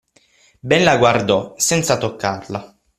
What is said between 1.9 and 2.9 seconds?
toccarla.